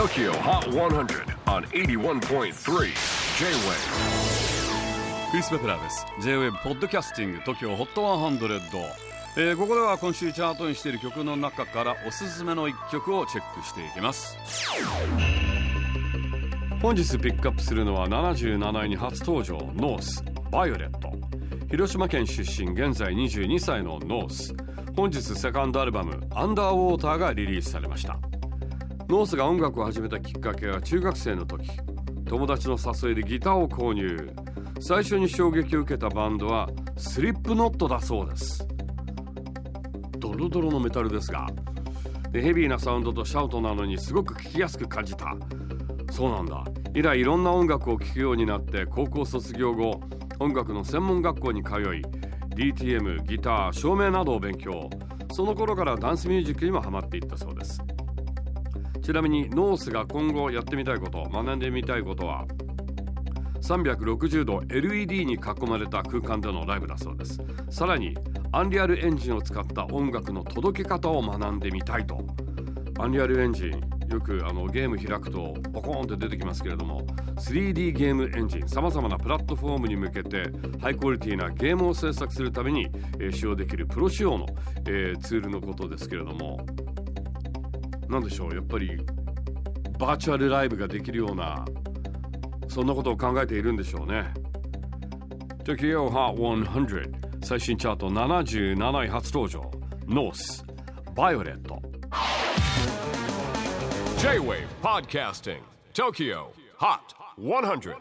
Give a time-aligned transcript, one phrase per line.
[0.00, 2.50] TOKYO HOT 100 on 81.3 J-WAVE
[5.30, 6.06] クリス・ペプラーです。
[6.22, 8.82] J-WAVE PODCASTING TOKYO HOT 100、
[9.36, 14.38] えー、ここでは今週チャートインしている曲の中からおすすめの一曲をチェックしていきます。
[16.80, 21.12] 本日ピックアップするのは77位に初登場 NORTH。VIOLET
[21.68, 24.54] 広島県出身現在22歳の NORTH。
[24.96, 28.18] 本日セカンドアルバム「UNDERWATER」がリリースされました。
[29.10, 31.68] ノースが音楽を始めたきっかけは中学生の時。
[32.26, 34.32] 友達の誘いでギターを購入。
[34.78, 38.64] 最初に衝撃を受けたバンドはスリップノットだそうです。
[40.20, 41.48] ドロドロのメタルですが。
[42.32, 45.34] ヘビーなサウンドとシャウトなのにすごく聴きやすく感じた。
[46.12, 46.62] そうなんだ。
[46.94, 50.00] 以来いろんな音楽を聴くようになって高校卒業後
[50.38, 51.74] 音楽の専門学校に通い
[52.54, 54.88] DTM ギター照明などを勉強。
[55.32, 57.82] その頃からダンスミュージックにもハマっていったそうです。
[59.02, 62.46] ちなみに NORTH が今後やってみたいこと学んでみたいことは
[63.62, 67.38] ？360度 LED に囲まれた空間でのライブだそうです。
[67.70, 68.16] さらに
[68.52, 72.24] Unreal Engine を使った音楽の届け方を学んでみたいと。
[72.98, 77.00] Unreal Engine よくあのゲーム開くとボコーンって出てきますけれども
[77.36, 84.46] 3D ゲームエンジンさまざまなプラットフォームに向けてハイクオリティなゲームを制作するために、えー、使用できるプロ仕様の、
[84.86, 86.66] えー、ツールのことですけれども。
[88.10, 88.96] 何でしょうやっぱり
[89.98, 91.64] バーチャルライブができるような
[92.68, 94.32] そんなことを考えているんでしょうね。
[95.64, 99.70] Tokyo Hot 100最新チャート77位初登場。
[100.06, 100.64] NORTH
[101.14, 101.80] VIOLET
[104.18, 105.60] J-WAVE PODCASTING
[105.94, 106.46] TOKYO
[106.80, 106.98] HOT
[107.38, 107.94] 100